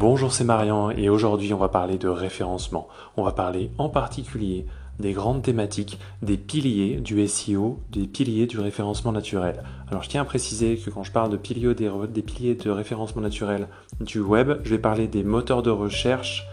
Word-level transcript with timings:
Bonjour, 0.00 0.32
c'est 0.32 0.44
Marian 0.44 0.88
et 0.88 1.10
aujourd'hui 1.10 1.52
on 1.52 1.58
va 1.58 1.68
parler 1.68 1.98
de 1.98 2.08
référencement. 2.08 2.88
On 3.18 3.22
va 3.22 3.32
parler 3.32 3.70
en 3.76 3.90
particulier 3.90 4.64
des 4.98 5.12
grandes 5.12 5.42
thématiques, 5.42 5.98
des 6.22 6.38
piliers 6.38 6.96
du 6.96 7.28
SEO, 7.28 7.80
des 7.90 8.06
piliers 8.06 8.46
du 8.46 8.58
référencement 8.60 9.12
naturel. 9.12 9.62
Alors 9.90 10.02
je 10.02 10.08
tiens 10.08 10.22
à 10.22 10.24
préciser 10.24 10.78
que 10.78 10.88
quand 10.88 11.02
je 11.02 11.12
parle 11.12 11.30
de 11.30 11.36
piliers 11.36 11.74
des, 11.74 12.22
piliers 12.22 12.54
de 12.54 12.70
référencement 12.70 13.20
naturel 13.20 13.68
du 14.00 14.20
web, 14.20 14.58
je 14.64 14.70
vais 14.70 14.78
parler 14.78 15.06
des 15.06 15.22
moteurs 15.22 15.62
de 15.62 15.68
recherche 15.68 16.46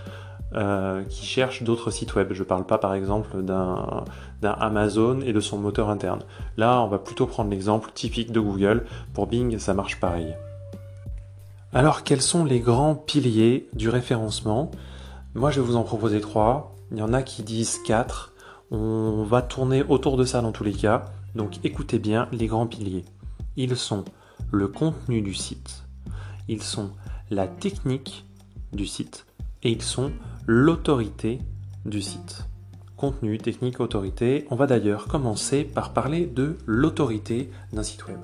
euh, 0.54 1.02
qui 1.06 1.26
cherchent 1.26 1.64
d'autres 1.64 1.90
sites 1.90 2.16
web. 2.16 2.34
Je 2.34 2.44
ne 2.44 2.48
parle 2.48 2.66
pas 2.66 2.80
par 2.80 2.96
exemple 2.96 3.44
d'un 3.44 4.04
Amazon 4.44 5.22
et 5.22 5.32
de 5.32 5.40
son 5.40 5.58
moteur 5.58 5.90
interne. 5.90 6.20
Là, 6.58 6.82
on 6.82 6.90
va 6.90 7.00
plutôt 7.00 7.28
prendre 7.28 7.50
l'exemple 7.50 7.92
typique 7.94 8.34
de 8.34 8.42
Google. 8.42 8.84
Pour 9.14 9.28
Bing, 9.28 9.58
ça 9.58 9.74
marche 9.74 10.02
pareil. 10.02 10.36
Alors, 11.74 12.04
quels 12.04 12.22
sont 12.22 12.46
les 12.46 12.60
grands 12.60 12.96
piliers 12.96 13.68
du 13.74 13.90
référencement? 13.90 14.72
Moi, 15.36 15.52
je 15.52 15.60
vais 15.60 15.68
vous 15.68 15.76
en 15.76 15.84
proposer 15.84 16.22
trois. 16.22 16.76
Il 16.92 16.98
y 16.98 17.02
en 17.02 17.14
a 17.14 17.22
qui 17.22 17.44
disent 17.44 17.80
quatre. 17.86 18.34
On 18.72 19.24
va 19.24 19.42
tourner 19.42 19.84
autour 19.84 20.18
de 20.18 20.24
ça 20.24 20.42
dans 20.42 20.52
tous 20.52 20.64
les 20.64 20.74
cas. 20.74 21.06
Donc, 21.36 21.60
écoutez 21.64 22.00
bien 22.00 22.28
les 22.32 22.48
grands 22.48 22.68
piliers. 22.68 23.06
Ils 23.58 23.76
sont 23.76 24.06
le 24.52 24.68
contenu 24.68 25.22
du 25.22 25.34
site, 25.34 25.84
ils 26.48 26.64
sont 26.64 26.92
la 27.30 27.48
technique 27.48 28.26
du 28.72 28.86
site 28.86 29.26
et 29.64 29.72
ils 29.72 29.82
sont 29.82 30.12
l'autorité 30.46 31.40
du 31.86 32.02
site. 32.02 32.46
Contenu, 32.96 33.38
technique, 33.38 33.80
autorité. 33.80 34.48
On 34.50 34.56
va 34.56 34.68
d'ailleurs 34.68 35.08
commencer 35.08 35.64
par 35.64 35.94
parler 35.94 36.26
de 36.26 36.58
l'autorité 36.66 37.52
d'un 37.74 37.84
site 37.84 38.08
web. 38.08 38.20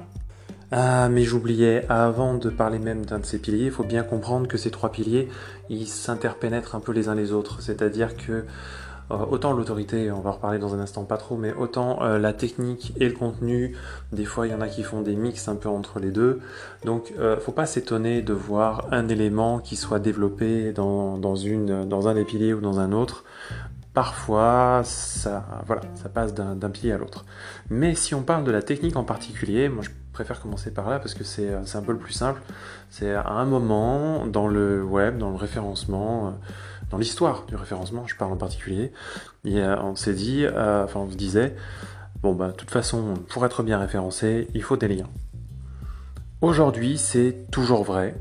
Ah, 0.76 1.08
mais 1.08 1.22
j'oubliais, 1.22 1.86
avant 1.88 2.34
de 2.34 2.50
parler 2.50 2.80
même 2.80 3.05
d'un 3.05 3.20
de 3.20 3.26
ces 3.26 3.38
piliers, 3.38 3.66
il 3.66 3.72
faut 3.72 3.84
bien 3.84 4.02
comprendre 4.02 4.48
que 4.48 4.58
ces 4.58 4.72
trois 4.72 4.92
piliers, 4.92 5.30
ils 5.70 5.86
s'interpénètrent 5.86 6.73
un 6.73 6.80
peu 6.80 6.92
les 6.92 7.09
uns 7.09 7.14
les 7.14 7.31
autres. 7.31 7.61
C'est-à-dire 7.61 8.17
que 8.17 8.44
euh, 9.11 9.17
autant 9.30 9.53
l'autorité, 9.53 10.11
on 10.11 10.22
va 10.22 10.31
en 10.31 10.33
reparler 10.33 10.58
dans 10.58 10.73
un 10.73 10.80
instant 10.80 11.03
pas 11.03 11.17
trop, 11.17 11.38
mais 11.38 11.53
autant 11.53 12.02
euh, 12.02 12.17
la 12.17 12.33
technique 12.33 12.92
et 13.00 13.08
le 13.08 13.14
contenu, 13.14 13.78
des 14.14 14.25
fois 14.25 14.48
il 14.48 14.52
y 14.52 14.56
en 14.56 14.61
a 14.61 14.67
qui 14.67 14.81
font 14.81 15.02
des 15.02 15.16
mix 15.16 15.48
un 15.48 15.56
peu 15.58 15.70
entre 15.70 16.00
les 16.00 16.09
deux. 16.09 16.39
Donc 16.86 17.14
euh, 17.20 17.39
faut 17.39 17.52
pas 17.52 17.67
s'étonner 17.67 18.23
de 18.23 18.33
voir 18.33 18.88
un 18.92 19.08
élément 19.09 19.59
qui 19.59 19.76
soit 19.76 20.00
développé 20.00 20.72
dans, 20.73 21.20
dans, 21.20 21.36
dans 21.86 22.08
un 22.08 22.16
des 22.16 22.26
piliers 22.26 22.55
ou 22.55 22.61
dans 22.61 22.80
un 22.80 22.94
autre. 22.94 23.26
Parfois, 23.94 24.81
ça, 24.86 25.45
voilà, 25.67 25.83
ça 25.94 26.09
passe 26.09 26.33
d'un 26.33 26.70
pilier 26.72 26.94
à 26.94 26.98
l'autre. 26.98 27.26
Mais 27.70 27.94
si 27.94 28.16
on 28.16 28.23
parle 28.23 28.44
de 28.44 28.50
la 28.50 28.64
technique 28.64 28.95
en 28.95 29.03
particulier, 29.03 29.70
moi 29.70 29.83
je 29.83 29.92
préfère 30.14 30.39
commencer 30.39 30.72
par 30.72 30.89
là 30.89 31.00
parce 31.00 31.16
que 31.16 31.23
c'est 31.23 31.53
un 31.53 31.81
peu 31.81 31.92
le 31.92 31.97
plus 31.97 32.14
simple. 32.14 32.42
C'est 32.89 33.14
à 33.14 33.31
un 33.31 33.45
moment 33.45 34.25
dans 34.28 34.47
le 34.47 34.83
web, 34.83 35.17
dans 35.17 35.31
le 35.31 35.36
référencement, 35.36 36.28
euh, 36.28 36.31
dans 36.92 36.97
l'histoire 36.97 37.45
du 37.47 37.55
référencement, 37.55 38.05
je 38.08 38.16
parle 38.16 38.31
en 38.31 38.38
particulier, 38.38 38.94
euh, 39.47 39.75
on 39.81 39.95
s'est 39.95 40.14
dit, 40.14 40.45
euh, 40.45 40.86
enfin 40.86 41.02
on 41.02 41.11
se 41.11 41.17
disait, 41.17 41.55
bon 42.22 42.33
bah 42.33 42.50
de 42.50 42.53
toute 42.53 42.72
façon, 42.72 43.16
pour 43.28 43.45
être 43.45 43.64
bien 43.64 43.80
référencé, 43.80 44.47
il 44.53 44.64
faut 44.64 44.78
des 44.78 44.88
liens. 44.88 45.09
Aujourd'hui, 46.42 46.98
c'est 46.98 47.48
toujours 47.52 47.83
vrai. 47.83 48.16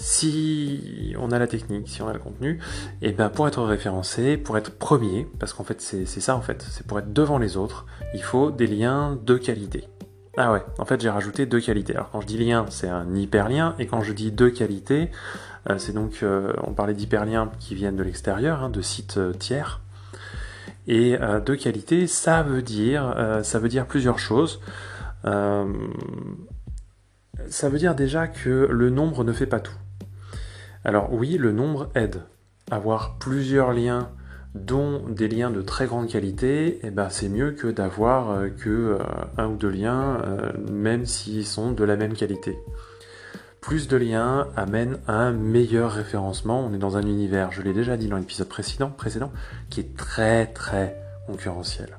Si 0.00 1.14
on 1.18 1.30
a 1.30 1.38
la 1.38 1.46
technique, 1.46 1.88
si 1.88 2.02
on 2.02 2.08
a 2.08 2.12
le 2.12 2.20
contenu, 2.20 2.60
et 3.02 3.12
ben 3.12 3.30
pour 3.30 3.48
être 3.48 3.62
référencé, 3.62 4.36
pour 4.36 4.56
être 4.56 4.76
premier, 4.76 5.26
parce 5.38 5.52
qu'en 5.52 5.64
fait 5.64 5.80
c'est 5.80 6.06
ça 6.06 6.36
en 6.36 6.40
fait, 6.40 6.64
c'est 6.70 6.86
pour 6.86 6.98
être 6.98 7.12
devant 7.12 7.38
les 7.38 7.56
autres, 7.56 7.86
il 8.14 8.22
faut 8.22 8.50
des 8.50 8.66
liens 8.66 9.18
de 9.24 9.36
qualité. 9.36 9.88
Ah 10.40 10.52
ouais, 10.52 10.62
en 10.78 10.84
fait 10.84 11.00
j'ai 11.00 11.10
rajouté 11.10 11.46
deux 11.46 11.58
qualités. 11.58 11.94
Alors 11.94 12.10
quand 12.12 12.20
je 12.20 12.28
dis 12.28 12.38
lien, 12.38 12.64
c'est 12.70 12.88
un 12.88 13.12
hyperlien, 13.12 13.74
et 13.80 13.88
quand 13.88 14.02
je 14.02 14.12
dis 14.12 14.30
deux 14.30 14.50
qualités, 14.50 15.10
euh, 15.68 15.78
c'est 15.78 15.92
donc, 15.92 16.20
euh, 16.22 16.52
on 16.62 16.74
parlait 16.74 16.94
d'hyperliens 16.94 17.50
qui 17.58 17.74
viennent 17.74 17.96
de 17.96 18.04
l'extérieur, 18.04 18.62
hein, 18.62 18.70
de 18.70 18.80
sites 18.80 19.16
euh, 19.18 19.32
tiers. 19.32 19.80
Et 20.86 21.18
deux 21.44 21.56
qualités, 21.56 22.06
ça 22.06 22.42
veut 22.42 22.62
dire, 22.62 23.14
ça 23.42 23.58
veut 23.58 23.68
dire 23.68 23.84
plusieurs 23.84 24.18
choses. 24.18 24.58
ça 25.22 25.68
veut 27.68 27.76
dire 27.76 27.94
déjà 27.94 28.26
que 28.26 28.66
le 28.70 28.88
nombre 28.88 29.22
ne 29.22 29.34
fait 29.34 29.44
pas 29.44 29.60
tout. 29.60 29.76
Alors 30.86 31.12
oui, 31.12 31.36
le 31.36 31.52
nombre 31.52 31.90
aide. 31.94 32.22
Avoir 32.70 33.18
plusieurs 33.18 33.74
liens 33.74 34.08
dont 34.54 35.00
des 35.08 35.28
liens 35.28 35.50
de 35.50 35.62
très 35.62 35.86
grande 35.86 36.08
qualité, 36.08 36.80
eh 36.82 36.90
ben, 36.90 37.10
c'est 37.10 37.28
mieux 37.28 37.52
que 37.52 37.68
d'avoir 37.68 38.30
euh, 38.30 38.48
que 38.48 38.68
euh, 38.68 38.98
un 39.36 39.48
ou 39.48 39.56
deux 39.56 39.68
liens, 39.68 40.22
euh, 40.24 40.52
même 40.70 41.04
s'ils 41.04 41.46
sont 41.46 41.72
de 41.72 41.84
la 41.84 41.96
même 41.96 42.14
qualité. 42.14 42.58
Plus 43.60 43.88
de 43.88 43.96
liens 43.96 44.48
amène 44.56 44.98
à 45.06 45.14
un 45.14 45.32
meilleur 45.32 45.92
référencement. 45.92 46.64
On 46.64 46.72
est 46.72 46.78
dans 46.78 46.96
un 46.96 47.02
univers, 47.02 47.52
je 47.52 47.60
l'ai 47.60 47.74
déjà 47.74 47.96
dit 47.96 48.08
dans 48.08 48.16
l'épisode 48.16 48.48
précédent, 48.48 48.90
précédent, 48.90 49.32
qui 49.68 49.80
est 49.80 49.96
très 49.96 50.46
très 50.46 50.96
concurrentiel. 51.26 51.98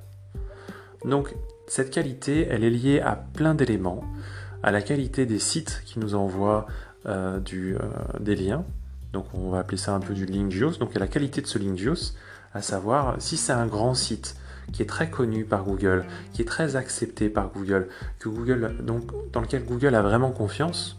Donc 1.06 1.36
cette 1.68 1.92
qualité, 1.92 2.48
elle 2.50 2.64
est 2.64 2.70
liée 2.70 3.00
à 3.00 3.16
plein 3.16 3.54
d'éléments, 3.54 4.04
à 4.64 4.72
la 4.72 4.82
qualité 4.82 5.26
des 5.26 5.40
sites 5.40 5.84
qui 5.86 6.00
nous 6.00 6.16
envoient 6.16 6.66
des 7.06 8.36
liens, 8.36 8.66
donc 9.14 9.26
on 9.34 9.50
va 9.50 9.60
appeler 9.60 9.78
ça 9.78 9.94
un 9.94 10.00
peu 10.00 10.14
du 10.14 10.26
link 10.26 10.52
juice, 10.52 10.78
donc 10.78 10.96
à 10.96 11.00
la 11.00 11.08
qualité 11.08 11.42
de 11.42 11.48
ce 11.48 11.58
link 11.58 11.78
juice, 11.78 12.16
à 12.54 12.62
savoir 12.62 13.16
si 13.20 13.38
c'est 13.38 13.54
un 13.54 13.68
grand 13.68 13.94
site 13.94 14.36
qui 14.72 14.82
est 14.82 14.86
très 14.88 15.10
connu 15.10 15.46
par 15.46 15.64
Google, 15.64 16.06
qui 16.34 16.42
est 16.42 16.46
très 16.46 16.76
accepté 16.76 17.30
par 17.30 17.50
Google, 17.50 17.88
que 18.20 18.30
Google, 18.30 18.76
donc 18.84 19.12
dans 19.32 19.42
lequel 19.42 19.66
Google 19.66 19.96
a 19.96 20.02
vraiment 20.02 20.32
confiance, 20.32 20.98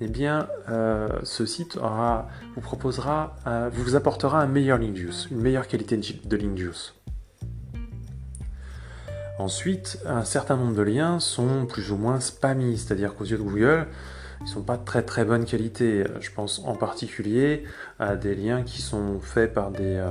eh 0.00 0.08
bien, 0.08 0.48
euh, 0.68 1.08
ce 1.24 1.44
site 1.44 1.76
vous 1.76 2.60
proposera, 2.60 3.36
euh, 3.46 3.70
vous 3.72 3.96
apportera 3.96 4.40
un 4.40 4.46
meilleur 4.46 4.78
link 4.78 4.96
juice, 4.96 5.28
une 5.30 5.40
meilleure 5.40 5.66
qualité 5.66 5.96
de 5.96 6.36
link 6.36 6.56
juice. 6.56 6.94
Ensuite, 9.38 10.00
un 10.04 10.24
certain 10.24 10.56
nombre 10.56 10.74
de 10.74 10.82
liens 10.82 11.20
sont 11.20 11.66
plus 11.66 11.92
ou 11.92 11.96
moins 11.96 12.20
spammy, 12.20 12.76
c'est-à-dire 12.76 13.14
qu'aux 13.14 13.24
yeux 13.24 13.38
de 13.38 13.42
Google, 13.42 13.86
ils 14.40 14.48
sont 14.48 14.62
pas 14.62 14.76
de 14.76 14.84
très 14.84 15.02
très 15.02 15.24
bonne 15.24 15.44
qualité. 15.44 16.04
Je 16.20 16.30
pense 16.30 16.60
en 16.64 16.74
particulier 16.74 17.64
à 17.98 18.16
des 18.16 18.34
liens 18.34 18.62
qui 18.62 18.82
sont 18.82 19.20
faits 19.20 19.52
par 19.52 19.70
des, 19.70 19.96
euh, 19.96 20.10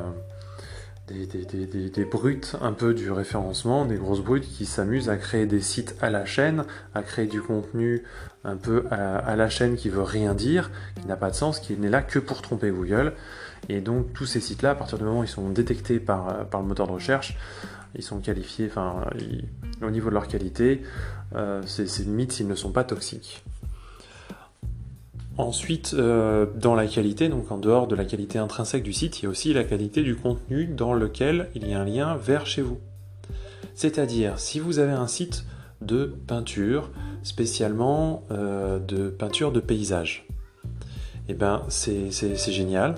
des, 1.08 2.06
brutes 2.06 2.56
un 2.62 2.74
peu 2.74 2.94
du 2.94 3.12
référencement, 3.12 3.86
des 3.86 3.96
grosses 3.96 4.22
brutes 4.22 4.48
qui 4.48 4.66
s'amusent 4.66 5.10
à 5.10 5.18
créer 5.18 5.46
des 5.46 5.62
sites 5.62 5.96
à 6.02 6.10
la 6.10 6.26
chaîne, 6.26 6.66
à 6.94 7.02
créer 7.02 7.28
du 7.28 7.42
contenu 7.42 8.04
un 8.44 8.58
peu 8.58 8.86
à, 8.92 9.36
la 9.36 9.50
chaîne 9.50 9.76
qui 9.76 9.90
veut 9.90 10.04
rien 10.04 10.34
dire, 10.34 10.70
qui 11.00 11.08
n'a 11.08 11.16
pas 11.16 11.30
de 11.30 11.36
sens, 11.36 11.60
qui 11.60 11.76
n'est 11.78 11.90
là 11.90 12.02
que 12.02 12.20
pour 12.20 12.42
tromper 12.42 12.72
Google. 12.72 13.14
Et 13.70 13.82
donc 13.82 14.14
tous 14.14 14.26
ces 14.26 14.40
sites-là, 14.40 14.72
à 14.72 14.76
partir 14.76 14.98
du 14.98 15.06
moment 15.06 15.22
où 15.22 15.24
ils 15.24 15.30
sont 15.30 15.50
détectés 15.50 16.00
par, 16.00 16.46
le 16.52 16.64
moteur 16.64 16.88
de 16.88 16.94
recherche, 16.94 17.38
ils 17.96 18.04
sont 18.04 18.20
qualifiés, 18.20 18.68
enfin, 18.70 19.06
au 19.82 19.90
niveau 19.90 20.10
de 20.10 20.14
leur 20.14 20.28
qualité, 20.28 20.84
euh, 21.36 21.62
c'est 21.66 22.00
limite 22.00 22.34
s'ils 22.34 22.48
ne 22.48 22.56
sont 22.56 22.72
pas 22.72 22.84
toxiques. 22.84 23.44
Ensuite, 25.38 25.94
euh, 25.94 26.48
dans 26.56 26.74
la 26.74 26.88
qualité, 26.88 27.30
donc 27.30 27.52
en 27.52 27.60
dehors 27.60 27.88
de 27.88 27.96
la 27.96 28.06
qualité 28.06 28.40
intrinsèque 28.40 28.82
du 28.82 28.92
site, 28.92 29.20
il 29.20 29.24
y 29.24 29.26
a 29.28 29.30
aussi 29.30 29.54
la 29.54 29.64
qualité 29.64 30.02
du 30.02 30.16
contenu 30.16 30.66
dans 30.66 30.96
lequel 30.96 31.50
il 31.54 31.68
y 31.68 31.74
a 31.74 31.80
un 31.80 31.86
lien 31.86 32.16
vers 32.16 32.48
chez 32.48 32.64
vous. 32.64 32.80
C'est-à-dire, 33.76 34.40
si 34.40 34.60
vous 34.60 34.80
avez 34.80 34.94
un 34.94 35.06
site 35.06 35.46
de 35.82 36.06
peinture, 36.26 36.90
spécialement 37.22 38.24
euh, 38.32 38.80
de 38.80 39.10
peinture 39.10 39.52
de 39.52 39.60
paysage, 39.60 40.28
eh 41.28 41.36
ben 41.36 41.62
c'est 41.68 42.10
génial, 42.52 42.96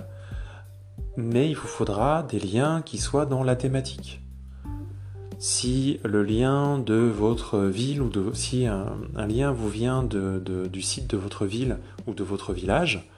mais 1.17 1.49
il 1.49 1.55
vous 1.55 1.67
faudra 1.67 2.23
des 2.23 2.39
liens 2.39 2.81
qui 2.81 2.99
soient 2.99 3.25
dans 3.25 3.43
la 3.43 3.57
thématique 3.57 4.21
si 5.39 6.01
le 6.03 6.21
lien 6.21 6.77
de 6.77 6.95
votre 6.95 7.59
ville 7.59 8.01
ou 8.01 8.09
de, 8.09 8.31
si 8.33 8.67
un, 8.67 8.85
lien 9.15 9.51
vous 9.51 9.69
vient 9.69 10.03
du 10.03 10.81
site 10.81 11.09
de 11.09 11.17
votre 11.17 11.45
ville 11.45 11.77
ou 12.07 12.13
de 12.13 12.23
votre 12.23 12.53
village, 12.53 13.09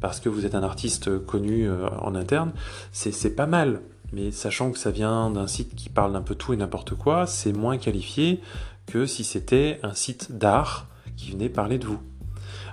parce 0.00 0.18
que 0.18 0.28
vous 0.28 0.44
êtes 0.44 0.56
un 0.56 0.64
artiste 0.64 1.24
connu 1.24 1.68
euh, 1.68 1.88
en 2.00 2.16
interne, 2.16 2.52
c'est 2.90 3.36
pas 3.36 3.46
mal. 3.46 3.80
Mais 4.12 4.32
sachant 4.32 4.72
que 4.72 4.78
ça 4.78 4.90
vient 4.90 5.30
d'un 5.30 5.46
site 5.46 5.74
qui 5.74 5.88
parle 5.88 6.12
d'un 6.12 6.20
peu 6.20 6.34
tout 6.34 6.52
et 6.52 6.56
n'importe 6.56 6.94
quoi, 6.94 7.26
c'est 7.26 7.52
moins 7.52 7.78
qualifié 7.78 8.40
que 8.86 9.06
si 9.06 9.24
c'était 9.24 9.78
un 9.82 9.94
site 9.94 10.36
d'art 10.36 10.88
qui 11.16 11.30
venait 11.30 11.48
parler 11.48 11.78
de 11.78 11.86
vous. 11.86 12.00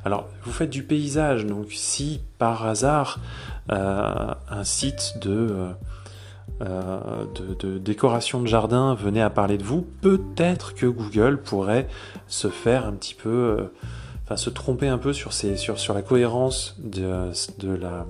Alors, 0.04 0.28
vous 0.44 0.52
faites 0.52 0.70
du 0.70 0.84
paysage, 0.84 1.46
donc 1.46 1.68
si 1.72 2.22
par 2.40 2.66
hasard 2.66 3.20
euh, 3.72 4.34
un 4.50 4.64
site 4.64 5.20
de... 5.22 5.48
Euh, 5.52 5.72
euh, 6.62 7.26
de, 7.60 7.78
décoration 7.78 8.42
de 8.42 8.48
jardin 8.48 8.94
venait 8.94 9.22
à 9.22 9.30
parler 9.30 9.58
de 9.58 9.64
vous, 9.64 9.82
peut-être 10.02 10.74
que 10.74 10.86
Google 10.86 11.42
pourrait 11.42 11.88
se 12.28 12.50
faire 12.50 12.86
un 12.86 12.94
petit 12.94 13.16
peu, 13.16 13.30
euh, 13.30 13.72
enfin 14.26 14.36
se 14.36 14.50
tromper 14.50 14.88
un 14.88 14.98
peu 14.98 15.14
sur, 15.14 15.32
sur, 15.34 15.94
la 15.94 16.02
cohérence 16.02 16.76
de, 16.80 17.32
la, 17.76 18.06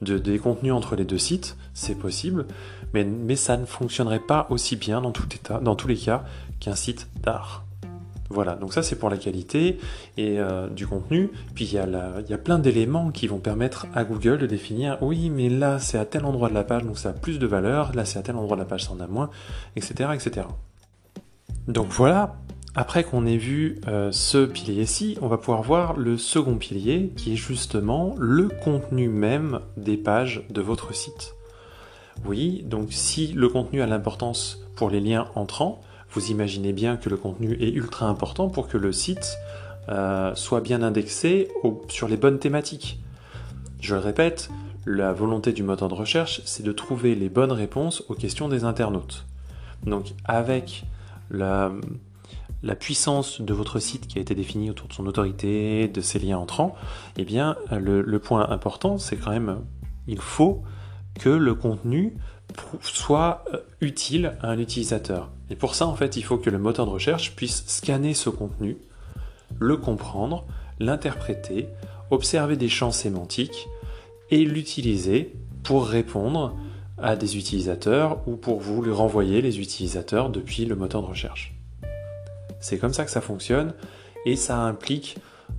des 0.00 0.38
contenus 0.38 0.72
entre 0.72 0.96
les 0.96 1.04
deux 1.04 1.18
sites, 1.18 1.56
c'est 1.74 1.96
possible, 1.96 2.46
mais, 2.94 3.04
mais 3.04 3.36
ça 3.36 3.56
ne 3.56 3.66
fonctionnerait 3.66 4.20
pas 4.20 4.46
aussi 4.50 4.76
bien 4.76 5.02
dans, 5.02 5.12
tout 5.12 5.28
état, 5.34 5.60
dans 5.60 5.76
tous 5.76 5.88
les 5.88 5.96
cas 5.96 6.24
qu'un 6.60 6.74
site 6.74 7.08
d'art. 7.22 7.64
Voilà, 8.32 8.54
donc 8.54 8.72
ça 8.72 8.84
c'est 8.84 8.96
pour 8.96 9.10
la 9.10 9.16
qualité 9.16 9.78
et 10.16 10.38
euh, 10.38 10.68
du 10.68 10.86
contenu. 10.86 11.30
Puis 11.54 11.64
il 11.64 11.72
y, 11.72 11.78
a 11.78 12.38
plein 12.38 12.60
d'éléments 12.60 13.10
qui 13.10 13.26
vont 13.26 13.40
permettre 13.40 13.86
à 13.92 14.04
Google 14.04 14.38
de 14.38 14.46
définir 14.46 14.98
oui, 15.02 15.30
mais 15.30 15.48
là 15.48 15.80
c'est 15.80 15.98
à 15.98 16.04
tel 16.04 16.24
endroit 16.24 16.48
de 16.48 16.54
la 16.54 16.62
page 16.62 16.84
donc 16.84 16.96
ça 16.96 17.10
a 17.10 17.12
plus 17.12 17.40
de 17.40 17.46
valeur, 17.46 17.92
là 17.94 18.04
c'est 18.04 18.20
à 18.20 18.22
tel 18.22 18.36
endroit 18.36 18.56
de 18.56 18.62
la 18.62 18.68
page 18.68 18.84
ça 18.84 18.92
en 18.92 19.00
a 19.00 19.08
moins, 19.08 19.30
etc. 19.74 20.10
etc. 20.14 20.46
Donc 21.66 21.88
voilà, 21.88 22.36
après 22.76 23.02
qu'on 23.02 23.26
ait 23.26 23.36
vu 23.36 23.80
euh, 23.88 24.12
ce 24.12 24.46
pilier-ci, 24.46 25.18
on 25.20 25.26
va 25.26 25.36
pouvoir 25.36 25.62
voir 25.62 25.96
le 25.96 26.16
second 26.16 26.54
pilier 26.54 27.12
qui 27.16 27.32
est 27.32 27.36
justement 27.36 28.14
le 28.16 28.48
contenu 28.48 29.08
même 29.08 29.58
des 29.76 29.96
pages 29.96 30.44
de 30.50 30.60
votre 30.60 30.94
site. 30.94 31.34
Oui, 32.24 32.62
donc 32.64 32.88
si 32.90 33.28
le 33.32 33.48
contenu 33.48 33.82
a 33.82 33.86
l'importance 33.86 34.64
pour 34.76 34.88
les 34.88 35.00
liens 35.00 35.26
entrants, 35.34 35.80
vous 36.12 36.30
imaginez 36.30 36.72
bien 36.72 36.96
que 36.96 37.08
le 37.08 37.16
contenu 37.16 37.56
est 37.60 37.70
ultra 37.70 38.06
important 38.06 38.48
pour 38.48 38.68
que 38.68 38.76
le 38.76 38.92
site 38.92 39.38
euh, 39.88 40.34
soit 40.34 40.60
bien 40.60 40.82
indexé 40.82 41.48
sur 41.88 42.08
les 42.08 42.16
bonnes 42.16 42.38
thématiques. 42.38 43.00
Je 43.80 43.94
le 43.94 44.00
répète, 44.00 44.50
la 44.86 45.12
volonté 45.12 45.52
du 45.52 45.62
moteur 45.62 45.88
de 45.88 45.94
recherche, 45.94 46.42
c'est 46.44 46.62
de 46.62 46.72
trouver 46.72 47.14
les 47.14 47.28
bonnes 47.28 47.52
réponses 47.52 48.02
aux 48.08 48.14
questions 48.14 48.48
des 48.48 48.64
internautes. 48.64 49.24
Donc 49.84 50.14
avec 50.24 50.84
la, 51.30 51.72
puissance 52.78 53.40
de 53.40 53.54
votre 53.54 53.78
site 53.78 54.06
qui 54.06 54.18
a 54.18 54.20
été 54.20 54.34
définie 54.34 54.70
autour 54.70 54.88
de 54.88 54.92
son 54.92 55.06
autorité, 55.06 55.88
de 55.88 56.00
ses 56.00 56.18
liens 56.18 56.38
entrants, 56.38 56.74
eh 57.16 57.24
bien 57.24 57.56
le, 57.70 58.02
le 58.02 58.18
point 58.18 58.48
important, 58.50 58.98
c'est 58.98 59.16
quand 59.16 59.30
même, 59.30 59.60
il 60.06 60.20
faut 60.20 60.62
que 61.18 61.30
le 61.30 61.54
contenu 61.54 62.14
soit 62.82 63.44
euh, 63.52 63.58
utile 63.80 64.36
à 64.42 64.48
un 64.48 64.58
utilisateur. 64.58 65.30
Et 65.50 65.56
pour 65.56 65.74
ça, 65.74 65.86
en 65.86 65.94
fait, 65.94 66.16
il 66.16 66.22
faut 66.22 66.38
que 66.38 66.50
le 66.50 66.58
moteur 66.58 66.86
de 66.86 66.90
recherche 66.90 67.34
puisse 67.34 67.64
scanner 67.66 68.14
ce 68.14 68.30
contenu, 68.30 68.76
le 69.58 69.76
comprendre, 69.76 70.46
l'interpréter, 70.78 71.68
observer 72.10 72.56
des 72.56 72.68
champs 72.68 72.92
sémantiques 72.92 73.68
et 74.30 74.44
l'utiliser 74.44 75.32
pour 75.62 75.86
répondre 75.86 76.56
à 76.98 77.16
des 77.16 77.36
utilisateurs 77.36 78.20
ou 78.26 78.36
pour 78.36 78.60
vous 78.60 78.82
lui 78.82 78.92
renvoyer 78.92 79.40
les 79.40 79.58
utilisateurs 79.58 80.30
depuis 80.30 80.64
le 80.64 80.76
moteur 80.76 81.02
de 81.02 81.06
recherche. 81.06 81.54
C'est 82.60 82.78
comme 82.78 82.92
ça 82.92 83.04
que 83.04 83.10
ça 83.10 83.20
fonctionne 83.20 83.72
et 84.26 84.36
ça 84.36 84.58
implique 84.58 85.16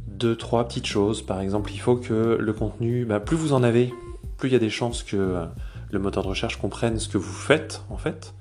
deux, 0.08 0.36
trois 0.36 0.68
petites 0.68 0.86
choses. 0.86 1.22
Par 1.22 1.42
exemple, 1.42 1.72
il 1.74 1.80
faut 1.80 1.96
que 1.96 2.38
le 2.40 2.54
contenu, 2.54 3.06
bah, 3.06 3.20
plus 3.20 3.36
vous 3.36 3.54
en 3.54 3.64
avez, 3.64 3.92
plus 4.38 4.50
il 4.50 4.54
y 4.54 4.56
a 4.56 4.60
des 4.60 4.70
chances 4.70 5.04
que 5.04 5.18
euh, 5.18 5.46
le 5.92 6.00
moteur 6.00 6.24
de 6.24 6.30
recherche 6.30 6.58
comprenne 6.58 7.00
ce 7.00 7.08
que 7.08 7.18
vous 7.18 7.34
faites 7.34 7.84
en 7.90 7.98
fait. 7.98 8.34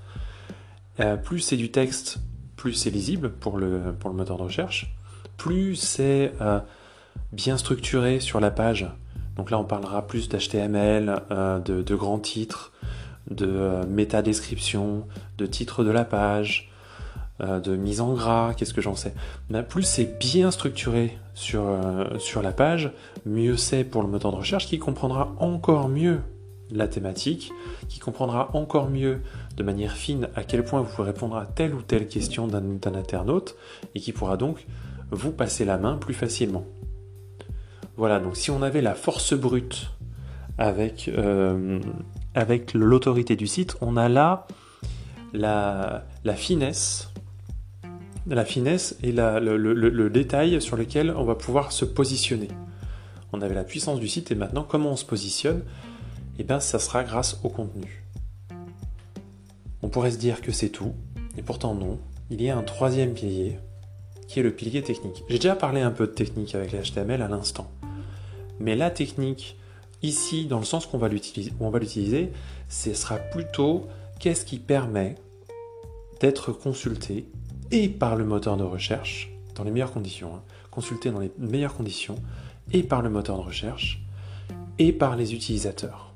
Euh, 1.01 1.17
plus 1.17 1.41
c'est 1.41 1.57
du 1.57 1.71
texte, 1.71 2.19
plus 2.57 2.75
c'est 2.75 2.91
lisible 2.91 3.31
pour 3.31 3.59
le, 3.59 3.95
moteur 4.13 4.39
de 4.39 4.43
recherche. 4.43 4.95
Plus 5.37 5.77
c'est 5.77 6.33
euh, 6.41 6.61
bien 7.33 7.57
structuré 7.57 8.21
sur 8.21 8.41
la 8.41 8.51
page. 8.51 8.89
Donc 9.37 9.51
là 9.51 9.59
on 9.59 9.65
parlera 9.65 10.07
plus 10.07 10.29
d'HTML, 10.29 11.23
euh, 11.31 11.59
de, 11.59 11.95
grands 11.95 12.19
titres, 12.19 12.73
de 13.31 13.85
méta-description, 13.89 15.07
de 15.39 15.47
titre 15.47 15.85
de 15.85 15.91
la 15.91 16.05
page, 16.05 16.69
de 17.41 17.75
mise 17.75 18.03
en 18.03 18.13
gras, 18.13 18.53
qu'est-ce 18.55 18.75
que 18.75 18.83
j'en 18.83 18.95
sais. 18.95 19.15
plus 19.71 19.85
c'est 19.85 20.19
bien 20.19 20.51
structuré 20.51 21.17
sur, 21.33 21.65
sur 22.19 22.43
la 22.43 22.53
page, 22.53 22.93
mieux 23.25 23.57
c'est 23.57 23.83
pour 23.83 24.03
le 24.03 24.09
moteur 24.09 24.31
de 24.33 24.37
recherche 24.37 24.67
qui 24.67 24.79
comprendra 24.79 25.35
encore 25.39 25.89
mieux 25.89 26.21
la 26.73 26.89
thématique, 26.89 27.53
qui 27.89 27.99
comprendra 27.99 28.51
encore 28.55 28.91
mieux 28.91 29.21
de 29.57 29.63
manière 29.63 29.93
fine 29.93 30.29
à 30.35 30.45
quel 30.45 30.65
point 30.65 30.81
vous 30.81 30.91
pouvez 30.95 31.09
répondre 31.09 31.37
à 31.37 31.47
telle 31.47 31.75
ou 31.75 31.83
telle 31.83 32.09
question 32.09 32.47
d'un 32.47 32.95
internaute 32.95 33.57
et 33.95 34.01
qui 34.01 34.13
pourra 34.13 34.37
donc 34.37 34.67
vous 35.11 35.33
passer 35.33 35.65
la 35.65 35.79
main 35.79 35.97
plus 35.97 36.15
facilement. 36.15 36.65
Voilà, 37.97 38.19
donc 38.21 38.37
si 38.37 38.51
on 38.51 38.63
avait 38.63 38.81
la 38.81 38.95
force 38.95 39.35
brute 39.35 39.91
avec, 40.59 41.09
euh, 41.09 41.81
l'autorité 42.75 43.37
du 43.37 43.47
site, 43.47 43.77
on 43.81 43.97
a 43.97 44.09
là 44.09 44.47
la, 45.33 46.05
finesse, 46.35 47.13
et 48.29 49.13
le 49.13 50.09
détail 50.09 50.61
sur 50.63 50.77
lequel 50.77 51.13
on 51.17 51.25
va 51.25 51.35
pouvoir 51.35 51.73
se 51.73 51.85
positionner. 51.85 52.49
On 53.33 53.43
avait 53.43 53.55
la 53.55 53.65
puissance 53.65 54.01
du 54.01 54.09
site 54.09 54.31
et 54.31 54.35
maintenant 54.35 54.65
comment 54.69 54.93
on 54.93 54.97
se 54.97 55.05
positionne 55.05 55.63
et 56.41 56.43
eh 56.43 56.47
bien 56.47 56.59
ça 56.59 56.79
sera 56.79 57.05
grâce 57.05 57.39
au 57.45 57.51
contenu. 57.51 58.03
On 59.83 59.91
pourrait 59.91 60.13
se 60.13 60.17
dire 60.17 60.41
que 60.41 60.53
c'est 60.53 60.71
tout, 60.71 60.95
et 61.37 61.43
pourtant 61.43 61.75
non. 61.75 61.99
Il 62.31 62.41
y 62.41 62.49
a 62.49 62.57
un 62.57 62.63
troisième 62.63 63.13
pilier, 63.13 63.59
qui 64.27 64.41
est 64.41 64.43
le 64.43 64.51
pilier 64.51 64.83
technique. 64.83 65.23
J'ai 65.29 65.37
déjà 65.37 65.55
parlé 65.55 65.83
un 65.83 65.91
peu 65.91 66.07
de 66.07 66.13
technique 66.13 66.55
avec 66.55 66.73
les 66.73 66.79
HTML 66.79 67.21
à 67.21 67.29
l'instant. 67.29 67.71
Mais 68.59 68.75
la 68.75 68.91
technique, 68.91 69.59
ici, 70.01 70.47
dans 70.47 70.59
le 70.59 70.65
sens 70.65 70.87
qu'on 70.87 70.97
va 70.97 71.09
l'utiliser, 71.09 72.33
ce 72.71 72.95
sera 72.95 73.17
plutôt 73.17 73.87
qu'est-ce 74.19 74.47
qui 74.47 74.59
permet 74.59 75.17
d'être 76.21 76.53
consulté 76.53 77.27
et 77.71 77.91
par 77.91 78.17
le 78.17 78.25
moteur 78.25 78.57
de 78.57 78.65
recherche, 78.65 79.31
dans 79.57 79.65
les 79.65 79.71
meilleures 79.71 79.93
conditions, 79.93 80.37
hein, 80.37 80.43
consulté 80.71 81.11
dans 81.11 81.21
les 81.21 81.33
meilleures 81.37 81.75
conditions, 81.75 82.17
et 82.73 82.83
par 82.83 83.03
le 83.03 83.11
moteur 83.11 83.37
de 83.37 83.43
recherche, 83.43 84.03
et 84.79 84.95
par 84.95 85.17
les 85.17 85.35
utilisateurs. 85.35 86.10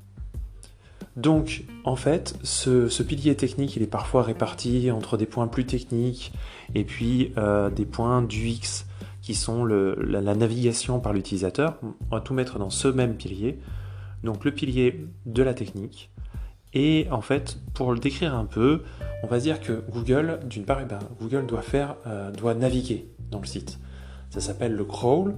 Donc, 1.15 1.63
en 1.85 1.95
fait, 1.95 2.37
ce, 2.43 3.01
pilier 3.03 3.35
technique, 3.35 3.75
il 3.77 3.83
est 3.83 3.87
parfois 3.87 4.23
réparti 4.23 4.91
entre 4.91 5.17
des 5.17 5.25
points 5.25 5.47
plus 5.47 5.65
techniques 5.65 6.33
et 6.73 6.83
puis 6.83 7.31
euh, 7.37 7.69
des 7.69 7.85
points 7.85 8.21
du 8.21 8.47
X 8.47 8.85
qui 9.21 9.33
sont 9.33 9.65
la, 9.65 10.35
navigation 10.35 10.99
par 10.99 11.13
l'utilisateur. 11.13 11.79
On 12.11 12.15
va 12.15 12.21
tout 12.21 12.33
mettre 12.33 12.59
dans 12.59 12.69
ce 12.69 12.89
même 12.89 13.15
pilier. 13.15 13.59
Donc, 14.23 14.43
le 14.43 14.51
pilier 14.51 15.05
de 15.25 15.41
la 15.41 15.53
technique. 15.53 16.11
Et 16.73 17.07
en 17.09 17.21
fait, 17.21 17.59
pour 17.73 17.93
le 17.93 17.99
décrire 17.99 18.35
un 18.35 18.43
peu, 18.43 18.83
on 19.23 19.27
va 19.27 19.39
dire 19.39 19.61
que 19.61 19.83
Google, 19.89 20.39
d'une 20.45 20.65
part, 20.65 20.81
eh 20.81 20.85
ben, 20.85 20.99
Google 21.21 21.45
doit 21.45 21.61
faire, 21.61 21.95
euh, 22.05 22.31
doit 22.31 22.53
naviguer 22.53 23.09
dans 23.31 23.39
le 23.39 23.45
site. 23.45 23.79
Ça 24.29 24.41
s'appelle 24.41 24.73
le 24.73 24.83
crawl, 24.83 25.35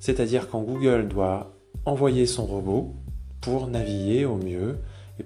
c'est-à-dire 0.00 0.48
quand 0.48 0.62
Google 0.62 1.06
doit 1.06 1.54
envoyer 1.84 2.26
son 2.26 2.44
robot 2.44 2.96
pour 3.40 3.68
naviguer 3.68 4.24
au 4.24 4.36
mieux 4.36 4.78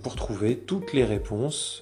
pour 0.02 0.16
trouver 0.16 0.56
toutes 0.58 0.92
les 0.92 1.04
réponses, 1.04 1.80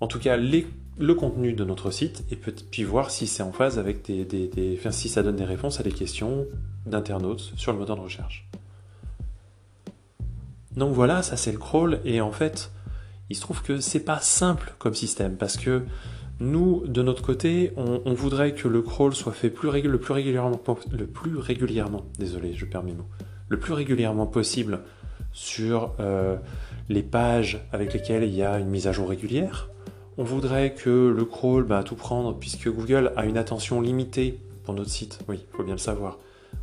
en 0.00 0.06
tout 0.06 0.18
cas 0.18 0.36
le 0.36 1.14
contenu 1.14 1.52
de 1.52 1.64
notre 1.64 1.90
site, 1.90 2.24
et 2.30 2.36
puis 2.36 2.84
voir 2.84 3.10
si 3.10 3.26
c'est 3.26 3.42
en 3.42 3.52
phase 3.52 3.78
avec 3.78 4.04
des, 4.04 4.78
si 4.90 5.08
ça 5.08 5.22
donne 5.22 5.36
des 5.36 5.44
réponses 5.44 5.80
à 5.80 5.82
des 5.82 5.92
questions 5.92 6.46
d'internautes 6.86 7.52
sur 7.56 7.72
le 7.72 7.78
moteur 7.78 7.96
de 7.96 8.02
recherche. 8.02 8.48
Donc 10.76 10.92
voilà, 10.92 11.22
ça 11.22 11.36
c'est 11.36 11.52
le 11.52 11.58
crawl, 11.58 12.00
et 12.04 12.20
en 12.20 12.32
fait, 12.32 12.70
il 13.30 13.36
se 13.36 13.40
trouve 13.40 13.62
que 13.62 13.80
c'est 13.80 14.04
pas 14.04 14.18
simple 14.20 14.74
comme 14.78 14.94
système, 14.94 15.36
parce 15.36 15.56
que 15.56 15.82
nous, 16.40 16.82
de 16.86 17.02
notre 17.02 17.22
côté, 17.22 17.72
on, 17.76 18.12
voudrait 18.12 18.54
que 18.54 18.66
le 18.66 18.82
crawl 18.82 19.14
soit 19.14 19.32
fait 19.32 19.50
plus 19.50 19.70
le 19.70 19.98
plus 19.98 20.12
régulièrement, 20.12 20.60
le 20.90 21.06
plus 21.06 21.38
régulièrement, 21.38 22.04
désolé, 22.18 22.54
je 22.54 22.64
perds 22.64 22.82
mes 22.82 22.92
mots, 22.92 23.08
le 23.48 23.58
plus 23.58 23.72
régulièrement 23.72 24.26
possible 24.26 24.80
sur 25.32 25.94
euh, 26.00 26.36
les 26.88 27.02
pages 27.02 27.66
avec 27.72 27.92
lesquelles 27.92 28.24
il 28.24 28.34
y 28.34 28.42
a 28.42 28.58
une 28.58 28.68
mise 28.68 28.86
à 28.86 28.92
jour 28.92 29.08
régulière. 29.08 29.70
On 30.16 30.24
voudrait 30.24 30.74
que 30.74 31.08
le 31.08 31.24
crawl, 31.24 31.64
bah, 31.64 31.82
tout 31.82 31.96
prendre, 31.96 32.36
puisque 32.38 32.68
Google 32.68 33.12
a 33.16 33.24
une 33.24 33.36
attention 33.36 33.80
limitée 33.80 34.38
pour 34.64 34.74
notre 34.74 34.90
site. 34.90 35.18
Oui, 35.28 35.40
il 35.40 35.56
faut 35.56 35.64
bien 35.64 35.74
le 35.74 35.78
savoir. 35.78 36.18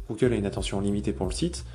Google 0.10 0.34
a 0.34 0.36
une 0.36 0.46
attention 0.46 0.80
limitée 0.80 1.12
pour 1.12 1.26
le 1.26 1.34
site. 1.34 1.66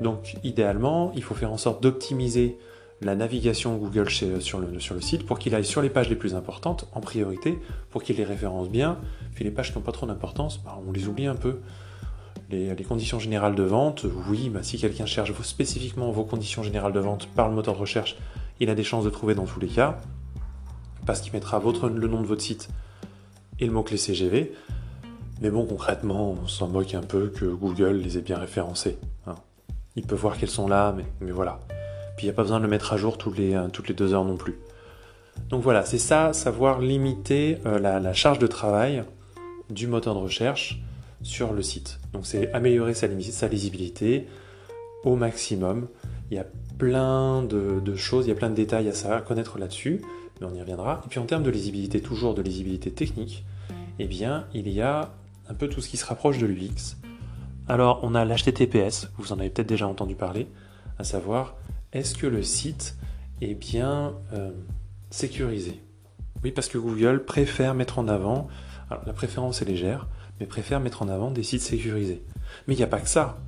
Donc, 0.00 0.36
idéalement, 0.42 1.12
il 1.14 1.22
faut 1.22 1.34
faire 1.34 1.52
en 1.52 1.58
sorte 1.58 1.82
d'optimiser 1.82 2.56
la 3.02 3.14
navigation 3.14 3.76
Google 3.76 4.10
sur, 4.10 4.58
le, 4.60 4.78
sur, 4.80 4.94
le, 4.94 5.00
site 5.00 5.24
pour 5.24 5.38
qu'il 5.38 5.54
aille 5.54 5.64
sur 5.64 5.80
les 5.80 5.88
pages 5.88 6.10
les 6.10 6.16
plus 6.16 6.34
importantes 6.34 6.86
en 6.92 7.00
priorité, 7.00 7.58
pour 7.90 8.02
qu'il 8.02 8.16
les 8.16 8.24
référence 8.24 8.68
bien. 8.68 8.98
Puis 9.34 9.44
les 9.44 9.50
pages 9.50 9.72
qui 9.72 9.78
n'ont 9.78 9.84
pas 9.84 9.92
trop 9.92 10.06
d'importance, 10.06 10.60
bah, 10.62 10.78
on 10.86 10.92
les 10.92 11.06
oublie 11.06 11.26
un 11.26 11.34
peu. 11.34 11.60
Les, 12.50 12.74
conditions 12.82 13.20
générales 13.20 13.54
de 13.54 13.62
vente, 13.62 14.06
oui, 14.28 14.48
bah, 14.48 14.64
si 14.64 14.76
quelqu'un 14.76 15.06
cherche 15.06 15.32
spécifiquement 15.42 16.10
vos 16.10 16.24
conditions 16.24 16.64
générales 16.64 16.92
de 16.92 16.98
vente 16.98 17.28
par 17.28 17.48
le 17.48 17.54
moteur 17.54 17.74
de 17.74 17.78
recherche, 17.78 18.16
il 18.58 18.68
a 18.70 18.74
des 18.74 18.82
chances 18.82 19.04
de 19.04 19.10
trouver 19.10 19.36
dans 19.36 19.44
tous 19.44 19.60
les 19.60 19.68
cas, 19.68 20.00
parce 21.06 21.20
qu'il 21.20 21.32
mettra 21.32 21.60
le 21.60 22.08
nom 22.08 22.20
de 22.20 22.26
votre 22.26 22.42
site 22.42 22.68
et 23.60 23.66
le 23.66 23.72
mot-clé 23.72 23.96
CGV. 23.96 24.52
Mais 25.40 25.50
bon, 25.50 25.64
concrètement, 25.64 26.36
on 26.42 26.48
s'en 26.48 26.66
moque 26.66 26.94
un 26.94 27.02
peu 27.02 27.28
que 27.28 27.44
Google 27.44 27.98
les 27.98 28.18
ait 28.18 28.22
bien 28.22 28.38
référencés. 28.38 28.98
Hein. 29.28 29.36
Il 29.94 30.04
peut 30.04 30.16
voir 30.16 30.36
qu'elles 30.36 30.50
sont 30.50 30.66
là, 30.66 30.92
mais, 31.20 31.30
voilà. 31.30 31.60
Puis 32.16 32.26
il 32.26 32.30
n'y 32.30 32.32
a 32.32 32.34
pas 32.34 32.42
besoin 32.42 32.58
de 32.58 32.64
le 32.64 32.70
mettre 32.70 32.92
à 32.92 32.96
jour 32.96 33.16
toutes 33.16 33.38
les, 33.38 33.56
toutes 33.72 33.86
les 33.86 33.94
deux 33.94 34.12
heures 34.12 34.24
non 34.24 34.36
plus. 34.36 34.58
Donc 35.50 35.62
voilà, 35.62 35.84
c'est 35.84 35.98
ça, 35.98 36.32
savoir 36.32 36.80
limiter 36.80 37.58
euh, 37.64 37.78
la 37.78 38.12
charge 38.12 38.40
de 38.40 38.48
travail 38.48 39.04
du 39.70 39.86
moteur 39.86 40.14
de 40.14 40.20
recherche 40.20 40.82
sur 41.22 41.52
le 41.52 41.62
site. 41.62 42.00
Donc 42.12 42.26
c'est 42.26 42.52
améliorer 42.52 42.94
sa, 42.94 43.06
lisibilité 43.48 44.26
au 45.04 45.16
maximum. 45.16 45.88
Il 46.30 46.36
y 46.36 46.40
a 46.40 46.46
plein 46.78 47.42
de, 47.42 47.94
choses, 47.96 48.26
il 48.26 48.28
y 48.28 48.32
a 48.32 48.34
plein 48.34 48.50
de 48.50 48.54
détails 48.54 48.90
à, 49.04 49.20
connaître 49.20 49.58
là-dessus, 49.58 50.00
mais 50.40 50.46
on 50.46 50.54
y 50.54 50.60
reviendra. 50.60 51.02
Et 51.04 51.08
puis 51.08 51.18
en 51.18 51.26
termes 51.26 51.42
de 51.42 51.50
lisibilité, 51.50 52.00
toujours 52.00 52.34
de 52.34 52.42
lisibilité 52.42 52.90
technique, 52.90 53.44
eh 53.98 54.06
bien 54.06 54.46
il 54.54 54.68
y 54.68 54.80
a 54.80 55.12
un 55.48 55.54
peu 55.54 55.68
tout 55.68 55.80
ce 55.80 55.88
qui 55.88 55.96
se 55.96 56.06
rapproche 56.06 56.38
de 56.38 56.46
l'UX. 56.46 56.96
Alors, 57.68 58.00
on 58.02 58.14
a 58.14 58.24
l'HTTPS, 58.24 59.10
vous 59.16 59.32
en 59.32 59.38
avez 59.38 59.50
peut-être 59.50 59.68
déjà 59.68 59.86
entendu 59.86 60.16
parler, 60.16 60.48
à 60.98 61.04
savoir, 61.04 61.54
est-ce 61.92 62.16
que 62.16 62.26
le 62.26 62.42
site 62.42 62.96
est 63.40 63.54
bien 63.54 64.14
euh, 64.32 64.50
sécurisé? 65.10 65.80
Oui, 66.42 66.50
parce 66.50 66.68
que 66.68 66.78
Google 66.78 67.24
préfère 67.24 67.74
mettre 67.74 67.98
en 67.98 68.08
avant, 68.08 68.48
la 68.90 69.12
préférence 69.12 69.62
est 69.62 69.66
légère, 69.66 70.08
mais 70.40 70.46
préfère 70.46 70.80
mettre 70.80 71.02
en 71.02 71.08
avant 71.08 71.30
des 71.30 71.42
sites 71.42 71.60
sécurisés. 71.60 72.22
Mais 72.66 72.74
il 72.74 72.78
n'y 72.78 72.82
a 72.82 72.88
pas 72.88 73.00
que 73.00 73.08
ça. 73.08 73.38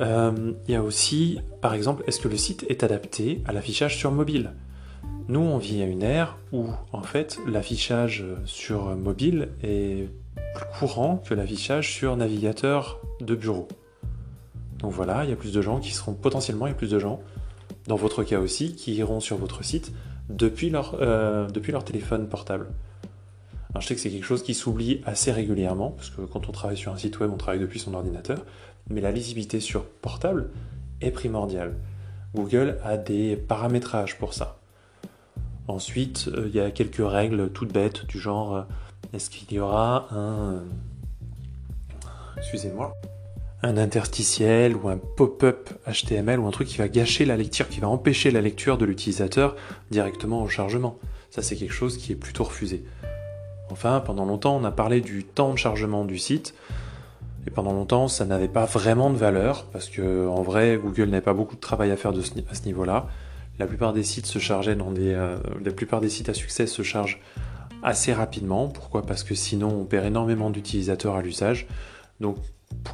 Euh, 0.00 0.52
il 0.66 0.72
y 0.72 0.76
a 0.76 0.82
aussi, 0.82 1.40
par 1.60 1.74
exemple, 1.74 2.02
est-ce 2.06 2.20
que 2.20 2.28
le 2.28 2.36
site 2.36 2.64
est 2.68 2.82
adapté 2.82 3.42
à 3.46 3.52
l'affichage 3.52 3.96
sur 3.96 4.10
mobile? 4.10 4.52
Nous, 5.28 5.40
on 5.40 5.58
vit 5.58 5.82
à 5.82 5.86
une 5.86 6.02
ère 6.02 6.36
où, 6.52 6.66
en 6.92 7.02
fait, 7.02 7.38
l'affichage 7.46 8.24
sur 8.44 8.94
mobile 8.96 9.48
est 9.62 10.08
plus 10.54 10.66
courant 10.78 11.16
que 11.16 11.34
l'affichage 11.34 11.92
sur 11.92 12.16
navigateur 12.16 13.00
de 13.20 13.34
bureau. 13.34 13.68
Donc 14.78 14.92
voilà, 14.92 15.24
il 15.24 15.30
y 15.30 15.32
a 15.32 15.36
plus 15.36 15.52
de 15.52 15.62
gens 15.62 15.80
qui 15.80 15.92
seront 15.92 16.14
potentiellement, 16.14 16.66
il 16.66 16.74
plus 16.74 16.90
de 16.90 16.98
gens, 16.98 17.20
dans 17.86 17.96
votre 17.96 18.22
cas 18.22 18.38
aussi, 18.38 18.74
qui 18.74 18.94
iront 18.94 19.20
sur 19.20 19.36
votre 19.36 19.64
site 19.64 19.92
depuis 20.28 20.70
leur, 20.70 20.96
euh, 21.00 21.48
depuis 21.48 21.72
leur 21.72 21.84
téléphone 21.84 22.28
portable. 22.28 22.68
Je 23.80 23.86
sais 23.86 23.94
que 23.94 24.00
c'est 24.00 24.10
quelque 24.10 24.24
chose 24.24 24.42
qui 24.42 24.54
s'oublie 24.54 25.00
assez 25.04 25.32
régulièrement, 25.32 25.90
parce 25.90 26.10
que 26.10 26.22
quand 26.22 26.48
on 26.48 26.52
travaille 26.52 26.76
sur 26.76 26.92
un 26.92 26.96
site 26.96 27.18
web, 27.18 27.30
on 27.32 27.36
travaille 27.36 27.60
depuis 27.60 27.80
son 27.80 27.92
ordinateur, 27.94 28.44
mais 28.88 29.00
la 29.00 29.10
lisibilité 29.10 29.60
sur 29.60 29.84
portable 29.84 30.50
est 31.00 31.10
primordiale. 31.10 31.74
Google 32.34 32.78
a 32.84 32.96
des 32.96 33.36
paramétrages 33.36 34.18
pour 34.18 34.34
ça. 34.34 34.58
Ensuite, 35.66 36.28
euh, 36.28 36.46
il 36.48 36.54
y 36.54 36.60
a 36.60 36.70
quelques 36.70 37.00
règles 37.00 37.50
toutes 37.50 37.72
bêtes 37.72 38.06
du 38.06 38.18
genre 38.18 38.54
euh, 38.54 38.62
est-ce 39.12 39.30
qu'il 39.30 39.50
y 39.52 39.60
aura 39.60 40.08
un 40.10 40.62
excusez-moi 42.36 42.94
un 43.62 43.78
interstitiel 43.78 44.76
ou 44.76 44.90
un 44.90 44.98
pop-up 44.98 45.70
HTML 45.86 46.38
ou 46.38 46.46
un 46.46 46.50
truc 46.50 46.68
qui 46.68 46.76
va 46.76 46.88
gâcher 46.88 47.24
la 47.24 47.38
lecture, 47.38 47.66
qui 47.70 47.80
va 47.80 47.88
empêcher 47.88 48.30
la 48.30 48.42
lecture 48.42 48.76
de 48.76 48.84
l'utilisateur 48.84 49.56
directement 49.90 50.42
au 50.42 50.48
chargement? 50.48 50.98
Ça 51.30 51.40
c'est 51.40 51.56
quelque 51.56 51.72
chose 51.72 51.96
qui 51.96 52.12
est 52.12 52.16
plutôt 52.16 52.44
refusé. 52.44 52.84
Enfin, 53.70 54.00
pendant 54.04 54.24
longtemps, 54.24 54.56
on 54.56 54.64
a 54.64 54.70
parlé 54.70 55.00
du 55.00 55.24
temps 55.24 55.52
de 55.52 55.58
chargement 55.58 56.04
du 56.04 56.18
site. 56.18 56.54
Et 57.46 57.50
pendant 57.50 57.72
longtemps, 57.72 58.08
ça 58.08 58.24
n'avait 58.24 58.48
pas 58.48 58.64
vraiment 58.64 59.10
de 59.10 59.16
valeur, 59.16 59.66
parce 59.72 59.88
que 59.88 60.26
en 60.28 60.42
vrai, 60.42 60.78
Google 60.82 61.10
n'avait 61.10 61.20
pas 61.20 61.34
beaucoup 61.34 61.56
de 61.56 61.60
travail 61.60 61.90
à 61.90 61.96
faire 61.96 62.12
à 62.12 62.54
ce 62.54 62.64
niveau-là. 62.64 63.06
La 63.58 63.66
plupart 63.66 63.92
des 63.92 64.02
sites 64.02 64.26
se 64.26 64.38
chargeaient 64.38 64.74
dans 64.74 64.90
des, 64.90 65.12
euh, 65.12 65.36
la 65.62 65.72
plupart 65.72 66.00
des 66.00 66.08
sites 66.08 66.28
à 66.28 66.34
succès 66.34 66.66
se 66.66 66.82
chargent 66.82 67.20
assez 67.82 68.12
rapidement. 68.12 68.68
Pourquoi? 68.68 69.02
Parce 69.02 69.22
que 69.22 69.34
sinon, 69.34 69.68
on 69.68 69.84
perd 69.84 70.06
énormément 70.06 70.50
d'utilisateurs 70.50 71.16
à 71.16 71.22
l'usage. 71.22 71.68
Donc, 72.20 72.36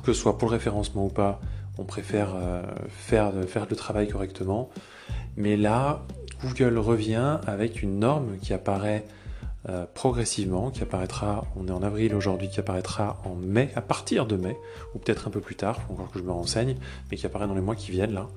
que 0.05 0.13
ce 0.13 0.21
soit 0.21 0.37
pour 0.37 0.49
le 0.49 0.55
référencement 0.55 1.07
ou 1.07 1.11
pas, 1.11 1.41
on 1.79 1.85
préfère 1.85 2.35
euh, 2.35 2.63
faire, 2.89 3.33
faire 3.47 3.67
le 3.71 3.77
travail 3.77 4.09
correctement. 4.09 4.69
Mais 5.37 5.57
là, 5.57 6.03
Google 6.43 6.77
revient 6.79 7.39
avec 7.47 7.83
une 7.83 8.01
norme 8.01 8.37
qui 8.43 8.53
apparaît 8.53 9.05
euh, 9.69 9.85
progressivement, 9.93 10.71
qui 10.71 10.83
apparaîtra, 10.83 11.47
on 11.57 11.69
est 11.69 11.73
en 11.73 11.83
avril 11.83 12.15
aujourd'hui, 12.15 12.49
qui 12.49 12.61
apparaîtra 12.61 13.21
en 13.25 13.35
mai, 13.35 13.71
à 13.75 13.83
partir 13.83 14.27
de 14.27 14.37
mai, 14.37 14.57
ou 14.95 14.99
peut-être 14.99 15.29
un 15.29 15.31
peu 15.31 15.41
plus 15.41 15.55
tard, 15.55 15.83
faut 15.83 15.93
encore 15.93 16.11
que 16.11 16.19
je 16.19 16.25
me 16.25 16.33
renseigne, 16.33 16.77
mais 17.11 17.17
qui 17.17 17.27
apparaît 17.27 17.47
dans 17.47 17.55
les 17.55 17.61
mois 17.61 17.77
qui 17.77 17.91
viennent 17.91 18.15
là, 18.15 18.29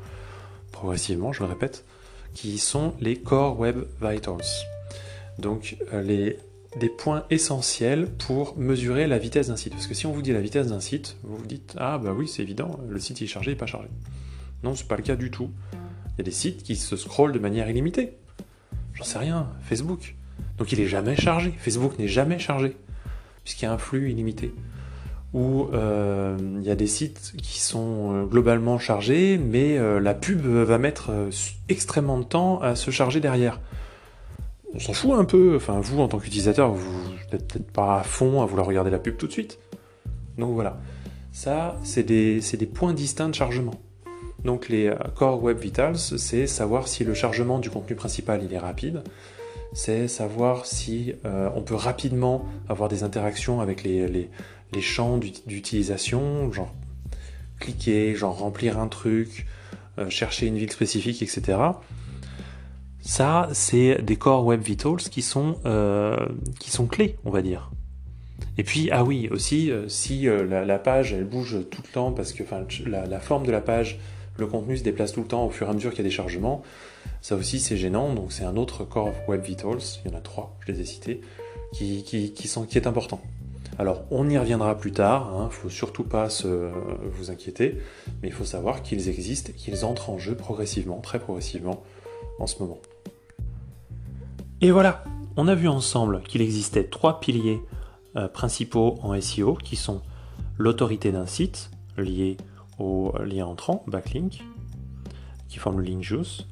progressivement, 0.71 1.31
je 1.31 1.41
le 1.41 1.49
répète, 1.49 1.85
qui 2.33 2.57
sont 2.57 2.93
les 2.99 3.15
Core 3.15 3.57
Web 3.57 3.85
Vitals. 4.01 4.65
Donc 5.39 5.77
euh, 5.93 6.01
les, 6.01 6.37
des 6.79 6.89
points 6.89 7.25
essentiels 7.29 8.07
pour 8.07 8.57
mesurer 8.57 9.07
la 9.07 9.17
vitesse 9.17 9.47
d'un 9.47 9.55
site. 9.55 9.73
Parce 9.73 9.87
que 9.87 9.93
si 9.93 10.05
on 10.05 10.11
vous 10.11 10.21
dit 10.21 10.33
la 10.33 10.41
vitesse 10.41 10.67
d'un 10.67 10.79
site, 10.79 11.17
vous 11.23 11.37
vous 11.37 11.45
dites 11.45 11.75
Ah 11.77 11.97
bah 11.97 12.13
oui, 12.13 12.27
c'est 12.27 12.41
évident, 12.41 12.79
le 12.89 12.99
site 12.99 13.21
est 13.21 13.27
chargé, 13.27 13.51
n'est 13.51 13.57
pas 13.57 13.65
chargé. 13.65 13.87
Non, 14.63 14.75
c'est 14.75 14.87
pas 14.87 14.97
le 14.97 15.03
cas 15.03 15.15
du 15.15 15.31
tout. 15.31 15.51
Il 15.73 16.17
y 16.19 16.21
a 16.21 16.23
des 16.23 16.31
sites 16.31 16.63
qui 16.63 16.75
se 16.75 16.95
scrollent 16.95 17.33
de 17.33 17.39
manière 17.39 17.69
illimitée. 17.69 18.17
J'en 18.93 19.03
sais 19.03 19.19
rien, 19.19 19.49
Facebook. 19.61 20.15
Donc 20.63 20.71
il 20.71 20.79
est 20.79 20.87
jamais 20.87 21.17
chargé. 21.17 21.53
Facebook 21.57 21.99
n'est 21.99 22.07
jamais 22.07 22.39
chargé, 22.39 22.77
puisqu'il 23.43 23.65
y 23.65 23.67
a 23.67 23.73
un 23.73 23.77
flux 23.77 24.09
illimité. 24.11 24.55
Ou 25.33 25.67
euh, 25.73 26.37
il 26.39 26.63
y 26.65 26.71
a 26.71 26.75
des 26.75 26.87
sites 26.87 27.33
qui 27.35 27.59
sont 27.59 28.13
euh, 28.13 28.23
globalement 28.23 28.79
chargés, 28.79 29.37
mais 29.37 29.77
euh, 29.77 29.99
la 29.99 30.13
pub 30.13 30.39
va 30.45 30.77
mettre 30.77 31.11
extrêmement 31.67 32.17
de 32.17 32.23
temps 32.23 32.61
à 32.61 32.77
se 32.77 32.91
charger 32.91 33.19
derrière. 33.19 33.59
On 34.73 34.79
s'en 34.79 34.93
fout 34.93 35.11
un 35.15 35.25
peu. 35.25 35.57
Enfin, 35.57 35.81
vous, 35.81 35.99
en 35.99 36.07
tant 36.07 36.17
qu'utilisateur, 36.17 36.71
vous 36.71 37.09
n'êtes 37.33 37.45
peut-être 37.45 37.69
pas 37.69 37.99
à 37.99 38.03
fond 38.03 38.41
à 38.41 38.45
vouloir 38.45 38.65
regarder 38.65 38.89
la 38.89 38.99
pub 38.99 39.17
tout 39.17 39.27
de 39.27 39.33
suite. 39.33 39.59
Donc 40.37 40.53
voilà. 40.53 40.79
Ça, 41.33 41.77
c'est 41.83 42.03
des, 42.03 42.39
des 42.39 42.65
points 42.67 42.93
distincts 42.93 43.27
de 43.27 43.35
chargement. 43.35 43.81
Donc 44.45 44.69
les 44.69 44.93
Core 45.15 45.43
Web 45.43 45.57
Vitals, 45.57 45.97
c'est 45.97 46.47
savoir 46.47 46.87
si 46.87 47.03
le 47.03 47.13
chargement 47.13 47.59
du 47.59 47.69
contenu 47.69 47.97
principal 47.97 48.41
il 48.45 48.53
est 48.53 48.59
rapide, 48.59 49.03
c'est 49.73 50.07
savoir 50.07 50.65
si 50.65 51.13
euh, 51.25 51.49
on 51.55 51.61
peut 51.61 51.75
rapidement 51.75 52.45
avoir 52.69 52.89
des 52.89 53.03
interactions 53.03 53.59
avec 53.59 53.83
les, 53.83 54.29
champs 54.79 55.17
d'utilisation, 55.17 56.51
genre 56.51 56.73
cliquer, 57.59 58.15
genre 58.15 58.37
remplir 58.37 58.79
un 58.79 58.87
truc, 58.87 59.45
euh, 59.97 60.09
chercher 60.09 60.47
une 60.47 60.57
ville 60.57 60.71
spécifique, 60.71 61.21
etc. 61.21 61.59
Ça, 63.01 63.49
c'est 63.51 64.01
des 64.01 64.15
core 64.15 64.45
web 64.45 64.61
vitals 64.61 64.97
qui 64.97 65.21
sont, 65.21 65.57
euh, 65.65 66.17
qui 66.59 66.71
sont 66.71 66.85
clés, 66.85 67.17
on 67.25 67.31
va 67.31 67.41
dire. 67.41 67.71
Et 68.57 68.63
puis, 68.63 68.89
ah 68.91 69.03
oui, 69.03 69.27
aussi, 69.31 69.71
si 69.87 70.27
la, 70.27 70.79
page, 70.79 71.13
elle 71.13 71.25
bouge 71.25 71.57
tout 71.71 71.81
le 71.83 71.91
temps, 71.91 72.11
parce 72.11 72.33
que 72.33 72.43
la, 72.87 73.05
la 73.05 73.19
forme 73.19 73.45
de 73.45 73.51
la 73.51 73.61
page, 73.61 73.99
le 74.37 74.45
contenu 74.45 74.77
se 74.77 74.83
déplace 74.83 75.13
tout 75.13 75.21
le 75.21 75.27
temps 75.27 75.45
au 75.45 75.49
fur 75.49 75.67
et 75.67 75.69
à 75.69 75.73
mesure 75.73 75.91
qu'il 75.91 75.99
y 75.99 76.01
a 76.01 76.09
des 76.09 76.15
chargements, 76.15 76.63
ça 77.21 77.35
aussi, 77.35 77.59
c'est 77.59 77.77
gênant. 77.77 78.13
Donc, 78.13 78.31
c'est 78.31 78.43
un 78.43 78.57
autre 78.57 78.83
Core 78.83 79.13
Web 79.27 79.43
Vitals. 79.43 79.79
Il 80.03 80.11
y 80.11 80.13
en 80.13 80.17
a 80.17 80.21
trois, 80.21 80.57
je 80.65 80.71
les 80.71 80.81
ai 80.81 80.85
cités, 80.85 81.21
qui, 81.71 82.33
sont, 82.47 82.65
qui 82.65 82.77
est 82.77 82.87
important. 82.87 83.21
Alors, 83.79 84.03
on 84.11 84.29
y 84.29 84.37
reviendra 84.37 84.77
plus 84.77 84.91
tard. 84.91 85.31
Il 85.33 85.41
hein, 85.41 85.45
ne 85.45 85.49
faut 85.49 85.69
surtout 85.69 86.03
pas 86.03 86.29
se, 86.29 86.69
vous 87.15 87.31
inquiéter. 87.31 87.79
Mais 88.21 88.27
il 88.27 88.33
faut 88.33 88.45
savoir 88.45 88.83
qu'ils 88.83 89.09
existent 89.09 89.51
qu'ils 89.55 89.85
entrent 89.85 90.09
en 90.09 90.19
jeu 90.19 90.35
progressivement, 90.35 90.99
très 90.99 91.19
progressivement, 91.19 91.83
en 92.39 92.47
ce 92.47 92.61
moment. 92.61 92.79
Et 94.61 94.71
voilà, 94.71 95.03
on 95.35 95.47
a 95.47 95.55
vu 95.55 95.67
ensemble 95.67 96.21
qu'il 96.23 96.41
existait 96.41 96.83
trois 96.83 97.19
piliers 97.19 97.61
euh, 98.15 98.27
principaux 98.27 98.99
en 99.01 99.19
SEO 99.19 99.55
qui 99.55 99.75
sont 99.75 100.01
l'autorité 100.57 101.11
d'un 101.11 101.25
site 101.25 101.71
lié 101.97 102.37
au 102.79 103.13
lien 103.23 103.45
entrant, 103.45 103.83
backlink, 103.87 104.43
qui 105.49 105.57
forme 105.57 105.79
le 105.79 105.85
link 105.85 106.03
juice, 106.03 106.45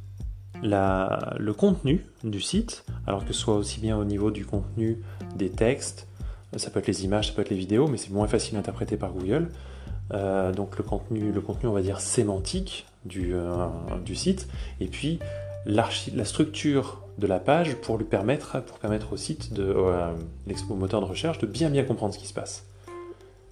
le 0.63 1.51
contenu 1.51 2.06
du 2.24 2.41
site, 2.41 2.86
alors 3.08 3.25
que 3.25 3.34
ce 3.34 3.39
soit 3.39 3.56
aussi 3.56 3.80
bien 3.80 3.98
au 3.98 4.06
niveau 4.06 4.32
du 4.32 4.46
contenu 4.46 5.01
des 5.36 5.50
textes, 5.50 6.08
ça 6.58 6.70
peut 6.70 6.80
être 6.80 6.88
les 6.88 7.06
images, 7.06 7.27
ça 7.27 7.34
peut 7.34 7.41
être 7.41 7.50
les 7.50 7.58
vidéos, 7.58 7.88
mais 7.88 7.98
c'est 7.98 8.12
moins 8.12 8.27
facile 8.27 8.58
à 8.58 8.60
interpréter 8.60 8.98
par 8.98 9.12
Google. 9.12 9.50
Euh, 10.13 10.51
donc 10.51 10.77
le 10.77 10.84
contenu, 10.84 11.32
le 11.32 11.41
contenu, 11.41 11.70
on 11.70 11.74
va 11.74 11.82
dire 11.82 12.01
sémantique 12.01 12.86
du, 13.06 13.34
euh, 13.34 13.68
du 14.03 14.15
site, 14.15 14.48
et 14.80 14.88
puis 14.88 15.20
la 15.65 16.25
structure 16.25 17.01
de 17.18 17.27
la 17.27 17.39
page 17.39 17.75
pour 17.75 17.98
lui 17.98 18.06
permettre, 18.06 18.62
pour 18.63 18.80
permettre 18.80 19.13
au 19.13 19.18
site, 19.18 19.53
de, 19.53 19.63
euh, 19.63 20.13
moteur 20.70 21.01
de 21.01 21.06
recherche, 21.06 21.38
de 21.39 21.46
bien 21.46 21.70
bien 21.70 21.84
comprendre 21.84 22.13
ce 22.13 22.20
qui 22.20 22.27
se 22.27 22.34
passe. 22.34 22.65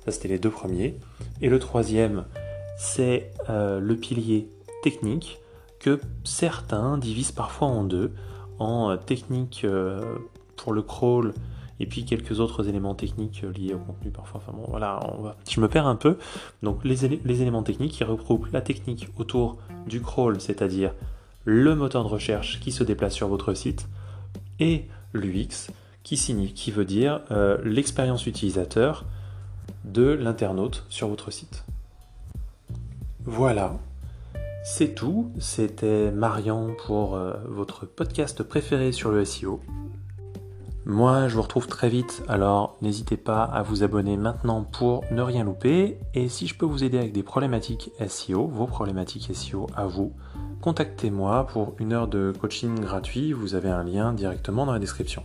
Ça 0.05 0.11
c'était 0.11 0.27
les 0.27 0.39
deux 0.39 0.49
premiers. 0.49 0.97
Et 1.41 1.49
le 1.49 1.59
troisième, 1.59 2.25
c'est 2.77 3.31
le 3.47 3.93
pilier 3.95 4.49
technique 4.83 5.39
que 5.79 6.00
certains 6.24 6.98
divisent 6.98 7.31
parfois 7.31 7.67
en 7.67 7.83
deux, 7.83 8.13
en 8.59 8.91
euh, 8.91 8.98
technique 8.98 9.62
euh, 9.63 10.17
pour 10.57 10.74
le 10.74 10.81
crawl 10.81 11.33
et 11.79 11.86
puis 11.86 12.03
quelques 12.03 12.41
autres 12.41 12.67
éléments 12.67 12.95
techniques 12.95 13.43
euh, 13.43 13.51
liés 13.53 13.74
au 13.74 13.79
contenu 13.79 14.12
parfois. 14.12 14.41
Enfin 14.43 14.55
bon, 14.55 14.65
voilà, 14.67 15.00
je 15.50 15.59
me 15.62 15.67
perds 15.67 15.88
un 15.88 15.95
peu. 15.95 16.17
Donc 16.62 16.83
les, 16.83 17.07
les 17.24 17.41
éléments 17.41 17.63
techniques 17.63 17.93
qui 17.93 18.03
regroupent 18.03 18.51
la 18.51 18.62
technique 18.62 19.07
autour 19.17 19.57
du 19.88 20.01
crawl, 20.01 20.39
c'est-à-dire 20.41 20.93
le 21.45 21.74
moteur 21.75 22.03
de 22.03 22.09
recherche 22.09 22.59
qui 22.59 22.71
se 22.71 22.83
déplace 22.83 23.13
sur 23.13 23.27
votre 23.29 23.53
site, 23.53 23.88
et 24.59 24.86
l'UX 25.13 25.71
qui, 26.03 26.17
signifie, 26.17 26.53
qui 26.53 26.71
veut 26.71 26.86
dire 26.86 27.21
l'expérience 27.63 28.27
utilisateur 28.27 29.05
de 29.86 30.03
l'internaute 30.03 30.86
sur 30.89 31.07
votre 31.07 31.31
site. 31.31 31.63
Voilà, 33.24 33.77
c'est 34.63 34.93
tout, 34.93 35.31
c'était 35.39 36.11
Marian 36.11 36.69
pour 36.85 37.15
euh, 37.15 37.33
votre 37.45 37.85
podcast 37.85 38.43
préféré 38.43 38.91
sur 38.91 39.11
le 39.11 39.23
SEO. 39.25 39.59
Moi, 40.85 41.27
je 41.27 41.35
vous 41.35 41.41
retrouve 41.41 41.67
très 41.67 41.87
vite, 41.87 42.23
alors 42.27 42.77
n'hésitez 42.81 43.15
pas 43.15 43.43
à 43.43 43.61
vous 43.61 43.83
abonner 43.83 44.17
maintenant 44.17 44.63
pour 44.63 45.03
ne 45.11 45.21
rien 45.21 45.43
louper. 45.43 45.99
Et 46.13 46.29
si 46.29 46.47
je 46.47 46.55
peux 46.55 46.65
vous 46.65 46.83
aider 46.83 46.97
avec 46.97 47.13
des 47.13 47.23
problématiques 47.23 47.91
SEO, 48.07 48.47
vos 48.47 48.65
problématiques 48.65 49.29
SEO 49.33 49.67
à 49.75 49.85
vous, 49.85 50.13
contactez-moi 50.61 51.47
pour 51.47 51.75
une 51.79 51.93
heure 51.93 52.07
de 52.07 52.33
coaching 52.39 52.79
gratuit. 52.79 53.33
Vous 53.33 53.55
avez 53.55 53.69
un 53.69 53.83
lien 53.83 54.13
directement 54.13 54.65
dans 54.65 54.73
la 54.73 54.79
description. 54.79 55.23